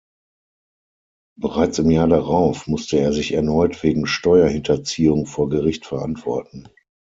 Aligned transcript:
Bereits 1.37 1.77
im 1.77 1.91
Jahr 1.91 2.07
darauf 2.07 2.65
musste 2.65 2.97
er 2.97 3.13
sich 3.13 3.33
erneut 3.35 3.83
wegen 3.83 4.07
Steuerhinterziehung 4.07 5.27
vor 5.27 5.47
Gericht 5.49 5.85
verantworten. 5.85 6.69